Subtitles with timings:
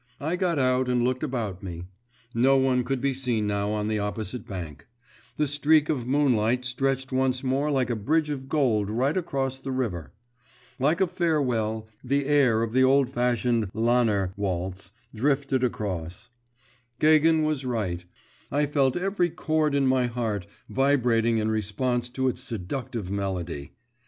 [0.19, 1.83] I got out and looked about me.
[2.33, 4.87] No one could be seen now on the opposite bank.
[5.37, 9.69] The streak of moonlight stretched once more like a bridge of gold right across the
[9.71, 10.11] river.
[10.79, 16.29] Like a farewell, the air of the old fashioned Lanner waltz drifted across.
[16.97, 18.03] Gagin was right;
[18.51, 23.73] I felt every chord in my heart vibrating in response to its seductive melody.